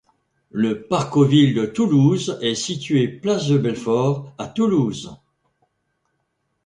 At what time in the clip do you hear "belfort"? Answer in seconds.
3.59-4.33